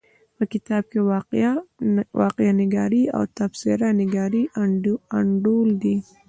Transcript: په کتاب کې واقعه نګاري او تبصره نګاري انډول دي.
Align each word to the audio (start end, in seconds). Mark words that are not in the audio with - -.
په 0.35 0.43
کتاب 0.53 0.83
کې 0.91 0.99
واقعه 2.21 2.51
نګاري 2.59 3.03
او 3.15 3.23
تبصره 3.37 3.87
نګاري 4.01 4.43
انډول 5.19 5.69
دي. 5.83 5.95